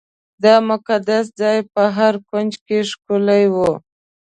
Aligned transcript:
دا 0.43 0.55
مقدس 0.69 1.25
ځای 1.41 1.57
په 1.73 1.83
هر 1.97 2.13
کونج 2.27 2.53
کې 2.67 2.79
ښکلی 2.89 3.43
و. 3.53 3.57